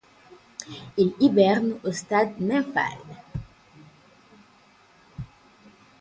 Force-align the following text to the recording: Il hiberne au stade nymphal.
Il 0.97 1.13
hiberne 1.19 1.75
au 1.83 1.91
stade 1.91 2.33
nymphal. 2.39 2.97